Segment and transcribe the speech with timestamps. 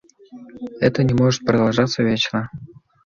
[0.79, 2.49] Это не может продолжаться вечно.